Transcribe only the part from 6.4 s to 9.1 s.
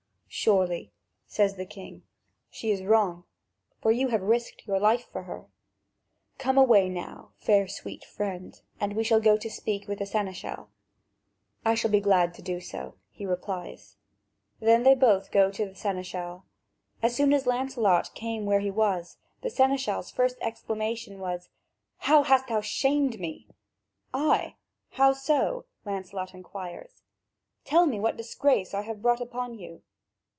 away now, fair sweet friend, and we